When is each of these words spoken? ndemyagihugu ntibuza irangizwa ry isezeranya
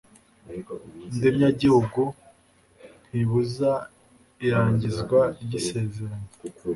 ndemyagihugu 1.15 2.03
ntibuza 3.09 3.71
irangizwa 4.45 5.19
ry 5.41 5.51
isezeranya 5.59 6.31